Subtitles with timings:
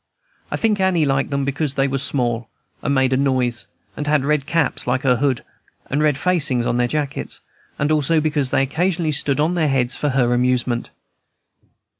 [0.49, 2.49] I think Annie liked them because they were small,
[2.81, 5.43] and made a noise, and had red caps like her hood,
[5.91, 7.41] and red facings on their jackets,
[7.77, 10.89] and also because they occasionally stood on their heads for her amusement.